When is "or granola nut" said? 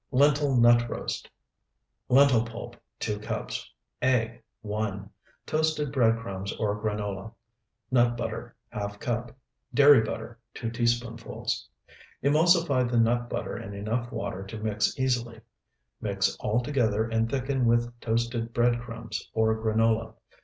6.53-8.17